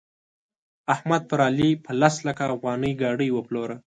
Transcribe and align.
احمد 0.93 1.21
پر 1.29 1.39
علي 1.47 1.69
په 1.83 1.91
لس 2.01 2.15
لکه 2.27 2.43
افغانۍ 2.55 2.91
ګاډي 3.01 3.29
وپلوره. 3.33 3.75